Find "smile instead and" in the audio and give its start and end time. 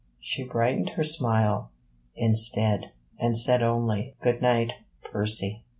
1.03-3.37